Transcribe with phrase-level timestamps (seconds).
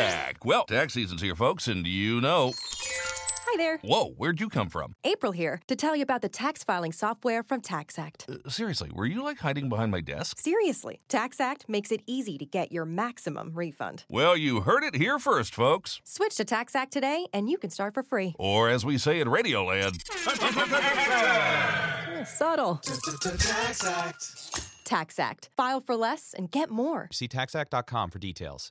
[0.00, 0.44] back.
[0.44, 2.54] Well, tax season's here, folks, and you know.
[3.52, 3.78] Hi there.
[3.78, 4.94] Whoa, where'd you come from?
[5.02, 8.46] April here to tell you about the tax filing software from TaxAct.
[8.46, 10.38] Uh, seriously, were you like hiding behind my desk?
[10.38, 14.04] Seriously, TaxAct makes it easy to get your maximum refund.
[14.08, 16.00] Well, you heard it here first, folks.
[16.04, 18.36] Switch to TaxAct today and you can start for free.
[18.38, 20.00] Or as we say in Radioland,
[22.26, 22.78] Subtle.
[22.84, 24.84] TaxAct.
[24.84, 25.48] TaxAct.
[25.56, 27.08] File for less and get more.
[27.10, 28.70] See taxact.com for details.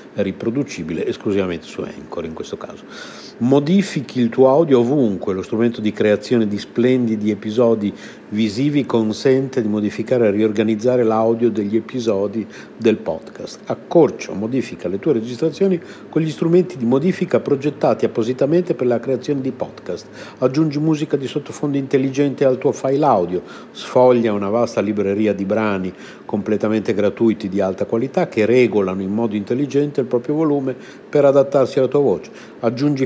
[0.13, 2.83] riproducibile esclusivamente su Anchor in questo caso.
[3.37, 7.93] Modifichi il tuo audio ovunque, lo strumento di creazione di splendidi episodi
[8.31, 12.45] visivi consente di modificare e riorganizzare l'audio degli episodi
[12.77, 13.59] del podcast.
[13.65, 15.79] Accorcia o modifica le tue registrazioni
[16.09, 20.07] con gli strumenti di modifica progettati appositamente per la creazione di podcast.
[20.39, 25.93] Aggiungi musica di sottofondo intelligente al tuo file audio, sfoglia una vasta libreria di brani
[26.25, 30.75] completamente gratuiti di alta qualità che regolano in modo intelligente il proprio volume
[31.09, 32.31] per adattarsi alla tua voce.
[32.61, 33.05] Aggiungi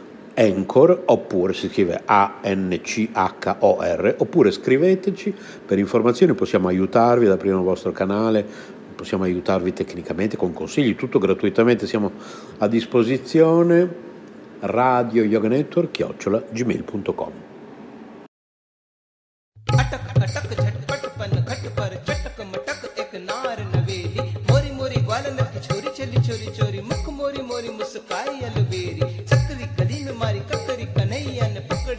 [0.34, 2.74] Anchor oppure si scrive A-N-C-H-O-R
[4.18, 5.34] oppure scriveteci
[5.64, 8.44] per informazioni, possiamo aiutarvi ad aprire il vostro canale,
[8.94, 12.12] possiamo aiutarvi tecnicamente con consigli, tutto gratuitamente, siamo
[12.58, 14.04] a disposizione
[14.60, 17.32] radio yoga network chiocciola gmail.com
[19.66, 21.32] अटक अटक झटपट पन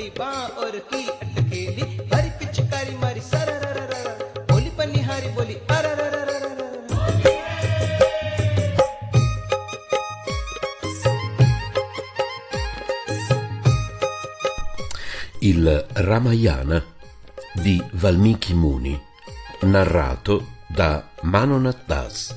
[0.01, 3.51] पकड़ी बाँ और की अटकेली हरी पिचकारी मारी सर
[4.51, 5.85] बोली पनिहारी बोली अर
[15.39, 16.83] Il Ramayana
[17.53, 18.99] di Valmiki Muni,
[19.61, 22.35] narrato da Manonat Das,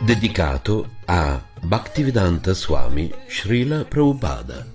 [0.00, 4.73] dedicato a Bhaktivedanta Swami Srila Prabhupada.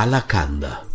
[0.00, 0.89] Palacanda.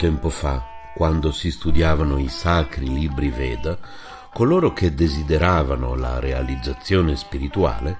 [0.00, 0.64] Tempo fa,
[0.94, 3.76] quando si studiavano i sacri libri Veda,
[4.32, 7.98] coloro che desideravano la realizzazione spirituale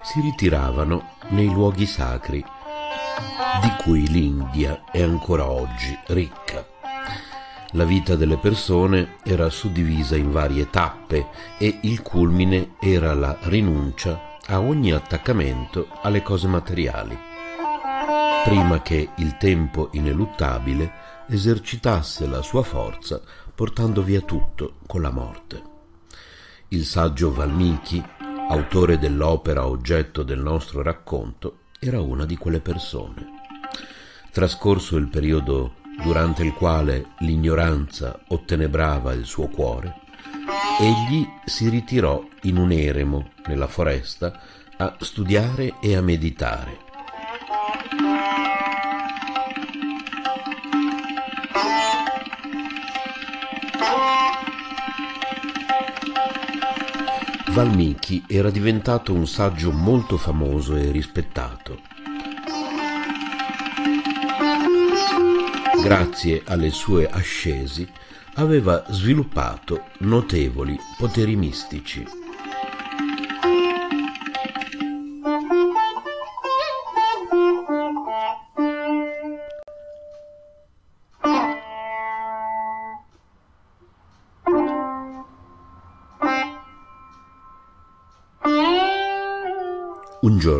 [0.00, 2.38] si ritiravano nei luoghi sacri,
[3.60, 6.64] di cui l'India è ancora oggi ricca.
[7.72, 14.38] La vita delle persone era suddivisa in varie tappe e il culmine era la rinuncia
[14.46, 17.30] a ogni attaccamento alle cose materiali
[18.44, 20.90] prima che il tempo ineluttabile
[21.30, 23.20] esercitasse la sua forza
[23.54, 25.62] portando via tutto con la morte.
[26.68, 28.02] Il saggio Valmiki,
[28.48, 33.26] autore dell'opera oggetto del nostro racconto, era una di quelle persone.
[34.32, 40.00] Trascorso il periodo durante il quale l'ignoranza ottenebrava il suo cuore,
[40.80, 44.40] egli si ritirò in un eremo nella foresta
[44.76, 46.79] a studiare e a meditare
[57.52, 61.80] Valmiki era diventato un saggio molto famoso e rispettato.
[65.82, 67.88] Grazie alle sue ascesi
[68.34, 72.19] aveva sviluppato notevoli poteri mistici.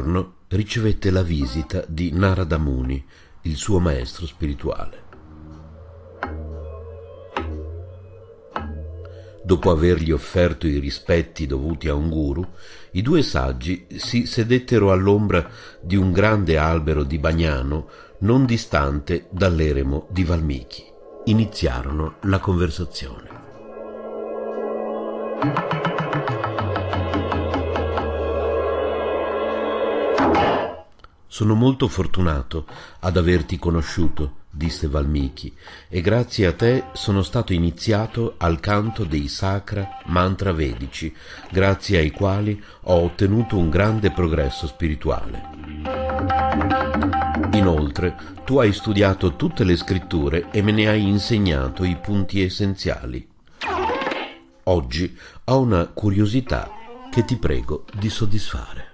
[0.01, 3.05] Giorno ricevette la visita di Narada Muni,
[3.43, 5.09] il suo maestro spirituale.
[9.43, 12.47] Dopo avergli offerto i rispetti dovuti a un guru,
[12.93, 15.51] i due saggi si sedettero all'ombra
[15.83, 17.89] di un grande albero di bagnano
[18.21, 20.85] non distante dall'eremo di Valmiki.
[21.25, 23.39] Iniziarono la conversazione.
[31.33, 32.67] Sono molto fortunato
[32.99, 35.55] ad averti conosciuto, disse Valmiki,
[35.89, 41.15] e grazie a te sono stato iniziato al canto dei sacra mantra vedici,
[41.53, 45.41] grazie ai quali ho ottenuto un grande progresso spirituale.
[47.53, 53.25] Inoltre, tu hai studiato tutte le scritture e me ne hai insegnato i punti essenziali.
[54.65, 56.69] Oggi ho una curiosità
[57.09, 58.90] che ti prego di soddisfare.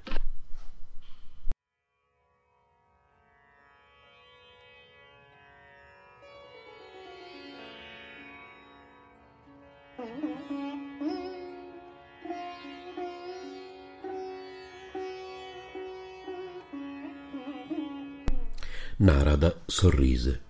[18.99, 20.41] Narada sorrise.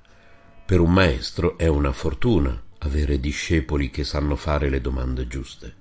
[0.65, 5.75] Per un maestro è una fortuna avere discepoli che sanno fare le domande giuste.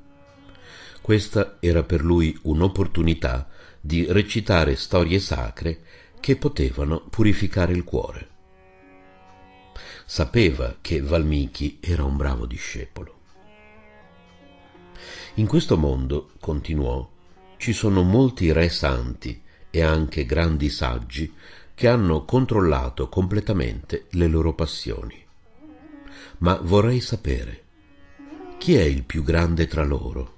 [1.00, 3.48] Questa era per lui un'opportunità
[3.80, 5.82] di recitare storie sacre
[6.20, 8.30] che potevano purificare il cuore.
[10.08, 13.20] Sapeva che Valmiki era un bravo discepolo.
[15.36, 17.08] In questo mondo, continuò,
[17.58, 21.32] ci sono molti re santi e anche grandi saggi
[21.76, 25.24] che hanno controllato completamente le loro passioni.
[26.40, 27.64] Ma vorrei sapere
[28.58, 30.34] chi è il più grande tra loro?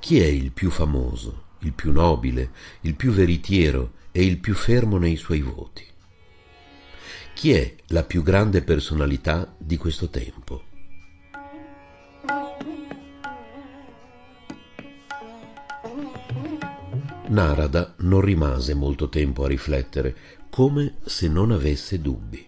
[0.00, 2.50] Chi è il più famoso, il più nobile,
[2.80, 5.84] il più veritiero e il più fermo nei suoi voti?
[7.34, 10.64] Chi è la più grande personalità di questo tempo?
[17.28, 20.16] Narada non rimase molto tempo a riflettere,
[20.50, 22.46] come se non avesse dubbi.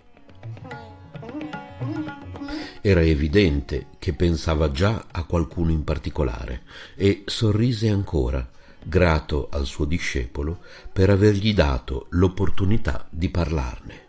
[2.83, 6.63] Era evidente che pensava già a qualcuno in particolare
[6.95, 8.49] e sorrise ancora,
[8.83, 10.61] grato al suo discepolo
[10.93, 14.09] per avergli dato l'opportunità di parlarne.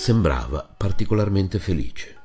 [0.00, 2.19] sembrava particolarmente felice.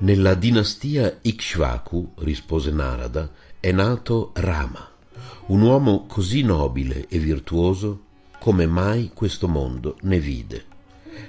[0.00, 3.28] Nella dinastia Ikshvaku, rispose Narada,
[3.58, 4.88] è nato Rama,
[5.46, 8.04] un uomo così nobile e virtuoso
[8.38, 10.66] come mai questo mondo ne vide.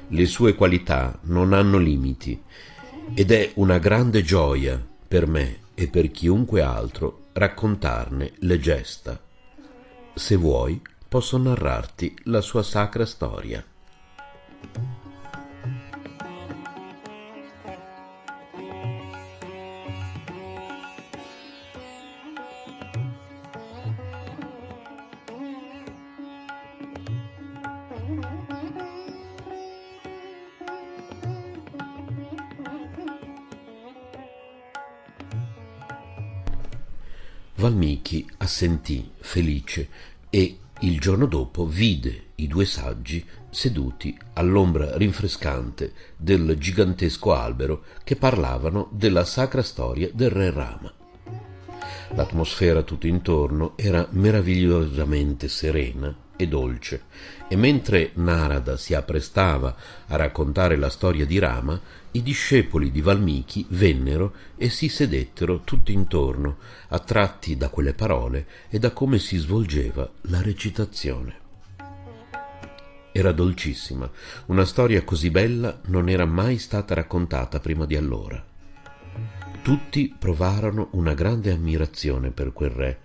[0.10, 2.40] Le sue qualità non hanno limiti
[3.16, 9.20] ed è una grande gioia per me e per chiunque altro raccontarne le gesta.
[10.14, 13.66] Se vuoi, posso narrarti la sua sacra storia.
[37.60, 39.90] Valmiki assentì felice
[40.30, 48.16] e il giorno dopo vide i due saggi seduti all'ombra rinfrescante del gigantesco albero che
[48.16, 50.94] parlavano della sacra storia del re Rama.
[52.16, 57.02] L'atmosfera tutto intorno era meravigliosamente serena e dolce,
[57.50, 59.76] e mentre Narada si apprestava
[60.08, 61.78] a raccontare la storia di Rama,
[62.12, 68.80] i discepoli di Valmiki vennero e si sedettero tutti intorno, attratti da quelle parole e
[68.80, 71.36] da come si svolgeva la recitazione.
[73.12, 74.10] Era dolcissima,
[74.46, 78.42] una storia così bella non era mai stata raccontata prima di allora.
[79.62, 83.00] Tutti provarono una grande ammirazione per quel re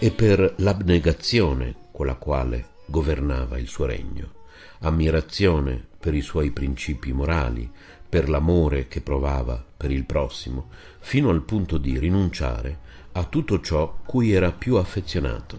[0.00, 4.32] e per l'abnegazione con la quale governava il suo regno,
[4.80, 7.70] ammirazione per i suoi principi morali,
[8.06, 12.80] per l'amore che provava per il prossimo, fino al punto di rinunciare
[13.12, 15.58] a tutto ciò cui era più affezionato,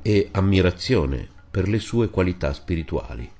[0.00, 3.30] e ammirazione per le sue qualità spirituali.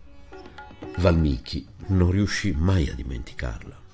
[0.99, 3.85] Valmiki non riuscì mai a dimenticarla.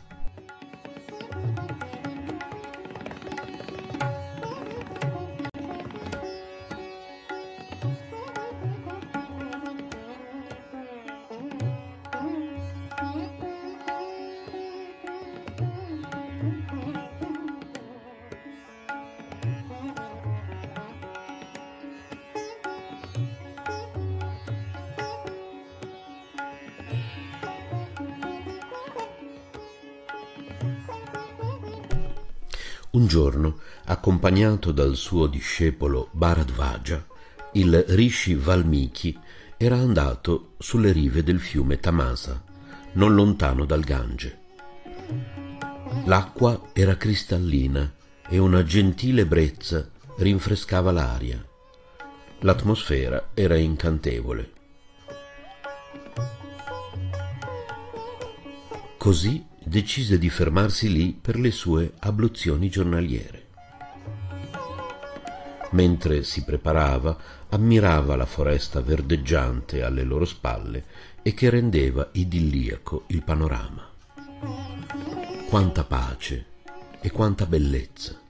[33.13, 37.07] Giorno, accompagnato dal suo discepolo Bharadvaja,
[37.53, 39.19] il Rishi Valmiki
[39.59, 42.43] era andato sulle rive del fiume Tamasa,
[42.93, 44.39] non lontano dal Gange.
[46.07, 47.93] L'acqua era cristallina
[48.31, 51.45] e una gentile brezza rinfrescava l'aria.
[52.39, 54.53] L'atmosfera era incantevole.
[58.97, 63.47] Così decise di fermarsi lì per le sue abluzioni giornaliere.
[65.71, 67.17] Mentre si preparava,
[67.49, 70.85] ammirava la foresta verdeggiante alle loro spalle
[71.23, 73.89] e che rendeva idilliaco il panorama.
[75.49, 76.47] Quanta pace
[77.01, 78.21] e quanta bellezza!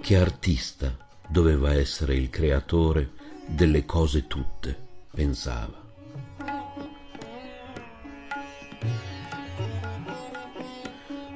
[0.00, 0.96] Che artista
[1.28, 3.10] doveva essere il creatore
[3.46, 4.76] delle cose tutte,
[5.12, 5.81] pensava.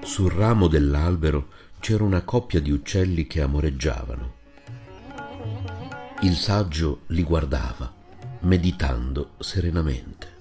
[0.07, 1.49] Sul ramo dell'albero
[1.81, 4.35] c'era una coppia di uccelli che amoreggiavano.
[6.23, 7.93] Il saggio li guardava,
[8.43, 10.36] meditando serenamente.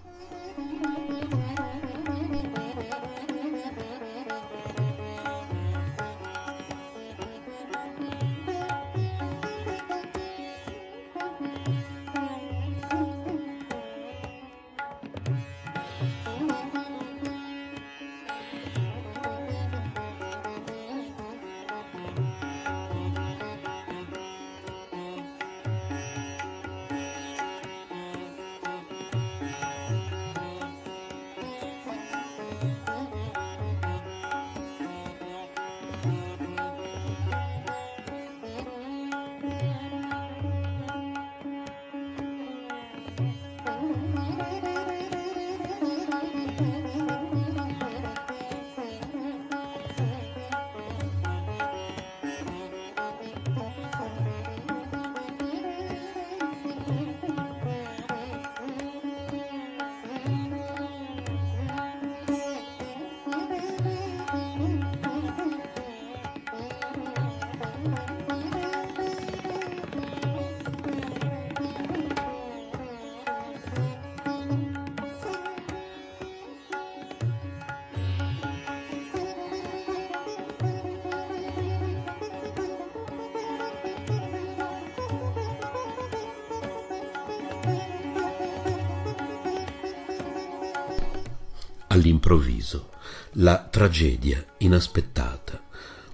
[91.96, 92.90] All'improvviso,
[93.36, 95.62] la tragedia inaspettata,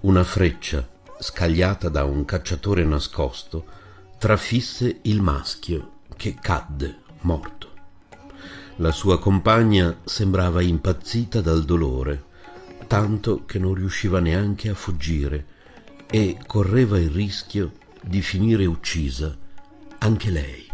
[0.02, 3.66] una freccia scagliata da un cacciatore nascosto,
[4.20, 7.70] trafisse il maschio che cadde morto.
[8.76, 12.26] La sua compagna sembrava impazzita dal dolore,
[12.86, 15.46] tanto che non riusciva neanche a fuggire
[16.06, 17.72] e correva il rischio
[18.04, 19.36] di finire uccisa
[19.98, 20.71] anche lei.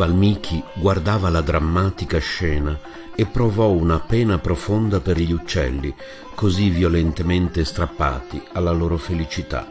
[0.00, 2.80] Valmiki guardava la drammatica scena
[3.14, 5.94] e provò una pena profonda per gli uccelli,
[6.34, 9.66] così violentemente strappati alla loro felicità.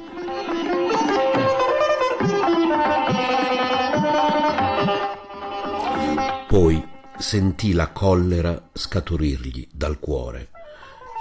[6.47, 6.87] Poi
[7.17, 10.49] sentì la collera scaturirgli dal cuore,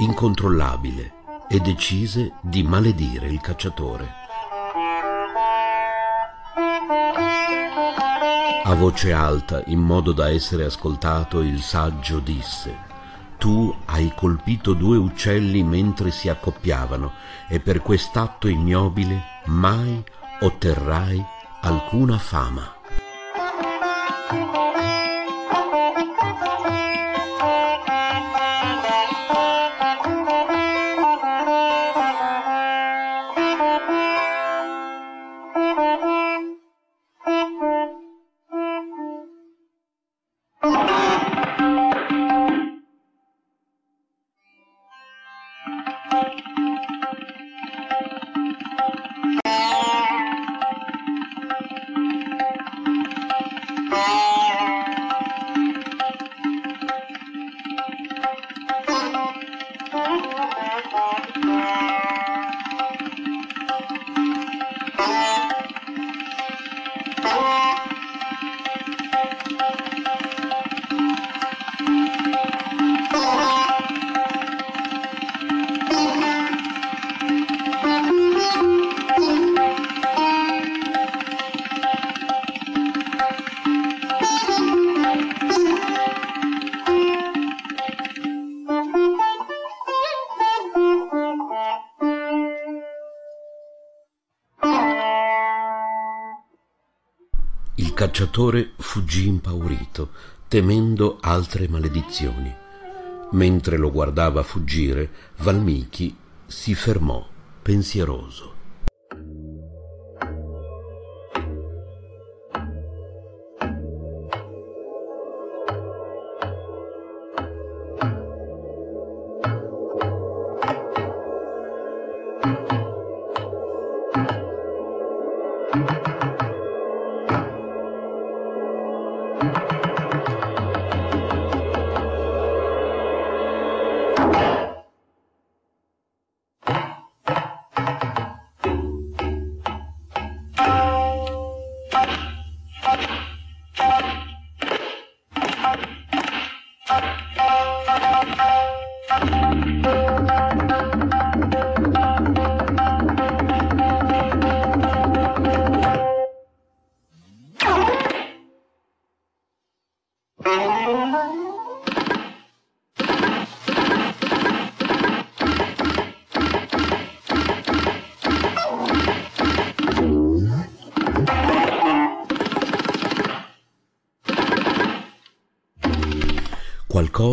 [0.00, 1.14] incontrollabile,
[1.48, 4.27] e decise di maledire il cacciatore.
[8.68, 12.76] A voce alta, in modo da essere ascoltato, il saggio disse
[13.38, 17.12] Tu hai colpito due uccelli mentre si accoppiavano
[17.48, 20.04] e per quest'atto ignobile mai
[20.40, 21.24] otterrai
[21.62, 22.77] alcuna fama.
[98.38, 100.10] Cacciatore fuggì impaurito,
[100.46, 102.54] temendo altre maledizioni.
[103.32, 107.26] Mentre lo guardava fuggire, Valmiki si fermò,
[107.60, 108.54] pensieroso.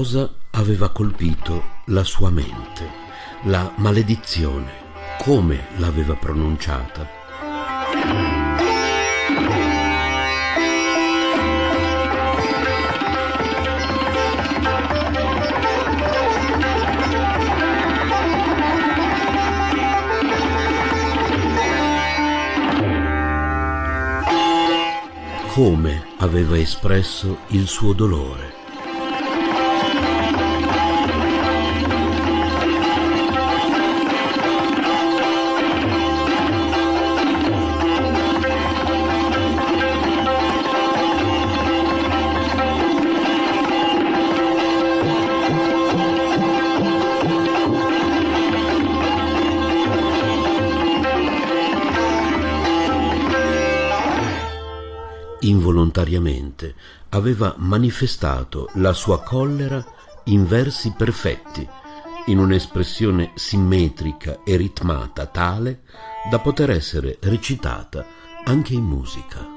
[0.06, 2.88] Qualcosa aveva colpito la sua mente,
[3.46, 4.72] la maledizione,
[5.18, 7.10] come l'aveva pronunciata.
[25.48, 28.65] Come aveva espresso il suo dolore.
[56.06, 56.76] Involontariamente
[57.10, 59.84] aveva manifestato la sua collera
[60.26, 61.68] in versi perfetti,
[62.28, 65.82] in un'espressione simmetrica e ritmata tale
[66.30, 68.06] da poter essere recitata
[68.44, 69.55] anche in musica.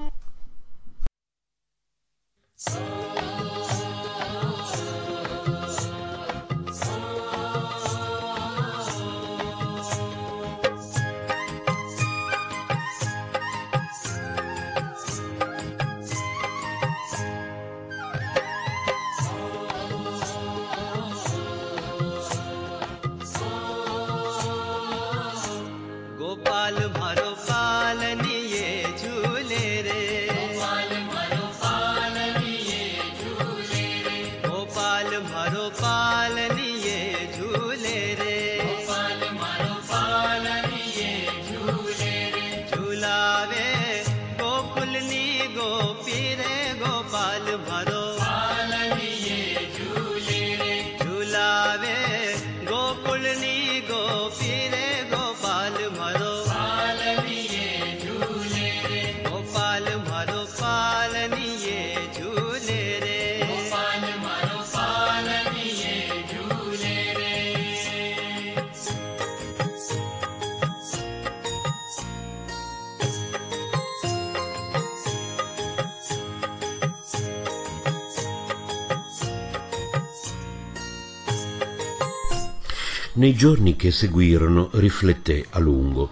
[83.18, 86.08] Nei giorni che seguirono rifletté a lungo.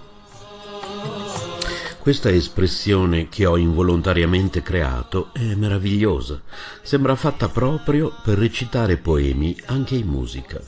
[2.01, 6.43] Questa espressione che ho involontariamente creato è meravigliosa,
[6.83, 10.61] sembra fatta proprio per recitare poemi anche in musica.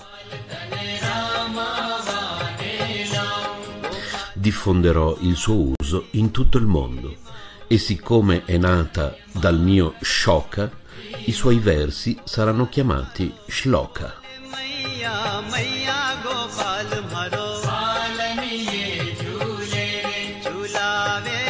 [4.34, 7.16] Diffonderò il suo uso in tutto il mondo
[7.66, 10.70] e siccome è nata dal mio shoka,
[11.24, 14.20] i suoi versi saranno chiamati shloka.
[16.87, 21.41] मैया मैया गोपाल मारो पालनिए झूले रे झूलावे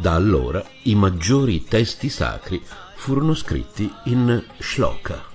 [0.00, 2.62] Da allora i maggiori testi sacri
[2.96, 5.31] furono scritti in shloka.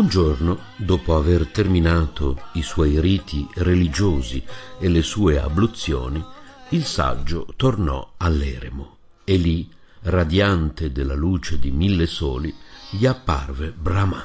[0.00, 4.42] Un giorno, dopo aver terminato i suoi riti religiosi
[4.78, 6.24] e le sue abluzioni,
[6.70, 9.70] il saggio tornò all'eremo e lì,
[10.04, 12.50] radiante della luce di mille soli,
[12.92, 14.24] gli apparve Brahma,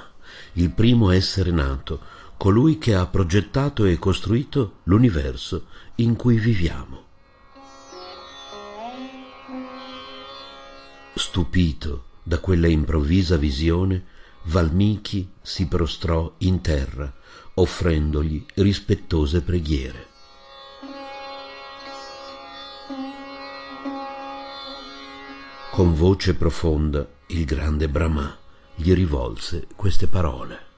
[0.54, 2.00] il primo essere nato,
[2.38, 7.04] colui che ha progettato e costruito l'universo in cui viviamo.
[11.16, 14.14] Stupito da quella improvvisa visione,
[14.48, 17.12] Valmiki si prostrò in terra,
[17.56, 20.08] offrendogli rispettose preghiere.
[25.72, 28.38] Con voce profonda il grande Brahma
[28.76, 30.75] gli rivolse queste parole.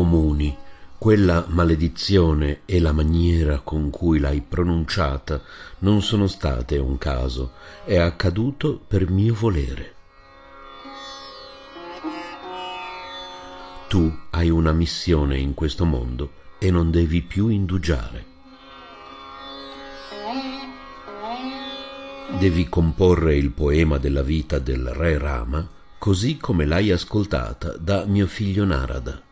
[0.00, 0.56] O Muni,
[0.96, 5.42] quella maledizione e la maniera con cui l'hai pronunciata
[5.80, 7.52] non sono state un caso,
[7.84, 9.94] è accaduto per mio volere.
[13.88, 18.24] Tu hai una missione in questo mondo e non devi più indugiare.
[22.38, 28.26] Devi comporre il poema della vita del re Rama così come l'hai ascoltata da mio
[28.26, 29.28] figlio Narada.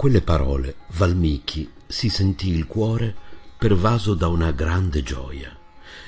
[0.02, 3.14] Quelle parole Valmiki si sentì il cuore
[3.56, 5.56] pervaso da una grande gioia,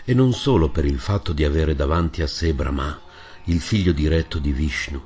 [0.04, 3.00] e non solo per il fatto di avere davanti a sé Brahma,
[3.44, 5.00] il figlio diretto di Vishnu,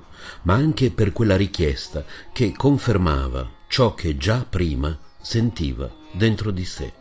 [0.44, 6.92] ma anche per quella richiesta che confermava ciò che già prima sentiva dentro di sé.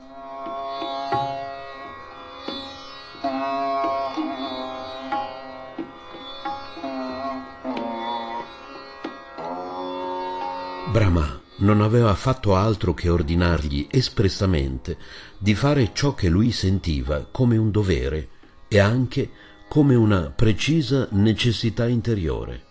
[10.91, 14.97] Brahma non aveva fatto altro che ordinargli espressamente
[15.37, 18.29] di fare ciò che lui sentiva come un dovere
[18.67, 19.29] e anche
[19.67, 22.65] come una precisa necessità interiore.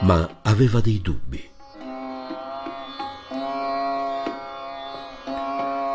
[0.00, 1.48] Ma aveva dei dubbi.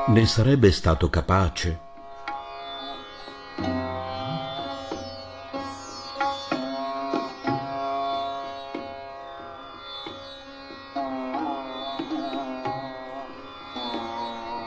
[0.05, 1.91] Ne sarebbe stato capace?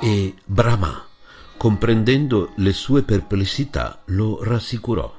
[0.09, 1.05] E Brahma,
[1.57, 5.13] comprendendo le sue perplessità, lo rassicurò.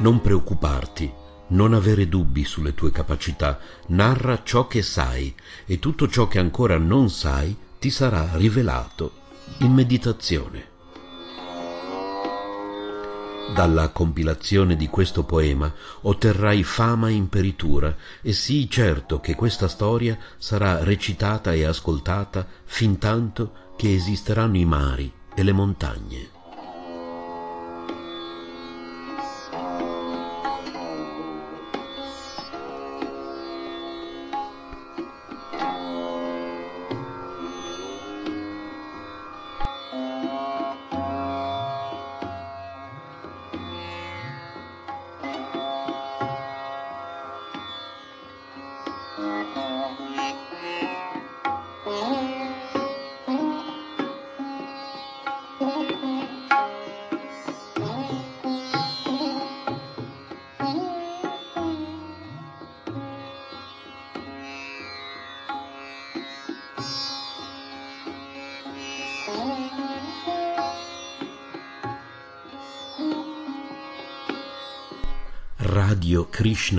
[0.00, 1.10] Non preoccuparti,
[1.46, 5.34] non avere dubbi sulle tue capacità, narra ciò che sai
[5.64, 9.12] e tutto ciò che ancora non sai ti sarà rivelato
[9.60, 10.67] in meditazione.
[13.54, 20.84] Dalla compilazione di questo poema otterrai fama imperitura e sii certo che questa storia sarà
[20.84, 26.37] recitata e ascoltata fin tanto che esisteranno i mari e le montagne.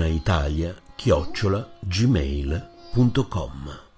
[0.00, 3.89] Krishna Italia chiocciola gmail.com